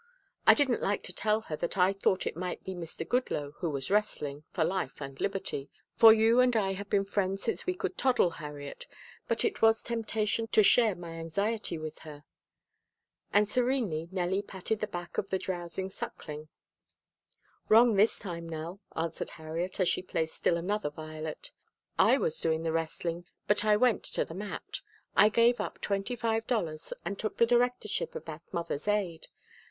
I 0.47 0.55
didn't 0.55 0.81
like 0.81 1.03
to 1.03 1.13
tell 1.13 1.41
her 1.41 1.55
that 1.57 1.77
I 1.77 1.93
thought 1.93 2.25
it 2.25 2.35
might 2.35 2.63
be 2.63 2.73
Mr. 2.73 3.07
Goodloe 3.07 3.51
who 3.57 3.69
was 3.69 3.91
wrestling 3.91 4.43
for 4.49 4.63
life 4.63 4.99
and 4.99 5.21
liberty 5.21 5.69
for 5.95 6.11
you 6.11 6.39
and 6.39 6.55
I 6.55 6.73
have 6.73 6.89
been 6.89 7.05
friends 7.05 7.43
since 7.43 7.67
we 7.67 7.75
could 7.75 7.99
toddle, 7.99 8.31
Harriet, 8.31 8.87
but 9.27 9.45
it 9.45 9.61
was 9.61 9.83
temptation 9.83 10.47
to 10.47 10.63
share 10.63 10.95
my 10.95 11.11
anxiety 11.19 11.77
with 11.77 11.99
her." 11.99 12.23
And 13.31 13.47
serenely 13.47 14.09
Nellie 14.11 14.41
patted 14.41 14.79
the 14.79 14.87
back 14.87 15.19
of 15.19 15.29
the 15.29 15.37
drowsing 15.37 15.91
Suckling. 15.91 16.47
"Wrong 17.69 17.93
this 17.95 18.17
time, 18.17 18.49
Nell," 18.49 18.81
answered 18.95 19.29
Harriet, 19.29 19.79
as 19.79 19.87
she 19.87 20.01
placed 20.01 20.33
still 20.33 20.57
another 20.57 20.89
violet. 20.89 21.51
"I 21.99 22.17
was 22.17 22.39
doing 22.41 22.63
the 22.63 22.71
wrestling, 22.71 23.25
but 23.47 23.63
I 23.63 23.77
went 23.77 24.03
to 24.05 24.25
the 24.25 24.33
mat. 24.33 24.81
I 25.15 25.29
gave 25.29 25.61
up 25.61 25.79
twenty 25.79 26.15
five 26.15 26.47
dollars 26.47 26.91
and 27.05 27.19
took 27.19 27.37
the 27.37 27.45
directorship 27.45 28.15
of 28.15 28.25
that 28.25 28.41
Mothers' 28.51 28.87
Aid. 28.87 29.27